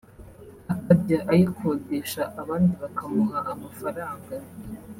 akajya 0.73 1.19
ayikodesha 1.31 2.21
abandi 2.41 2.73
bakamuha 2.81 3.39
amafaranga 3.53 4.33